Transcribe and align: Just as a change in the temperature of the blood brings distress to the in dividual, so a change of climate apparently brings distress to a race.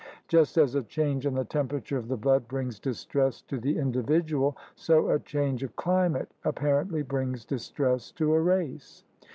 Just 0.27 0.57
as 0.57 0.73
a 0.73 0.81
change 0.81 1.27
in 1.27 1.35
the 1.35 1.45
temperature 1.45 1.95
of 1.95 2.07
the 2.07 2.17
blood 2.17 2.47
brings 2.47 2.79
distress 2.79 3.39
to 3.43 3.59
the 3.59 3.77
in 3.77 3.91
dividual, 3.91 4.57
so 4.73 5.09
a 5.11 5.19
change 5.19 5.61
of 5.61 5.75
climate 5.75 6.31
apparently 6.43 7.03
brings 7.03 7.45
distress 7.45 8.09
to 8.13 8.33
a 8.33 8.39
race. 8.41 9.03